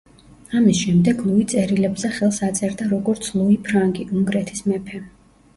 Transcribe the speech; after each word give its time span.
ამის 0.59 0.79
შემდეგ, 0.85 1.19
ლუი 1.25 1.43
წერილებზე 1.51 2.11
ხელს 2.15 2.39
აწერდა 2.49 2.87
როგორც 2.97 3.29
„ლუი 3.41 3.61
ფრანგი, 3.69 4.07
უნგრეთის 4.21 4.65
მეფე“. 4.73 5.05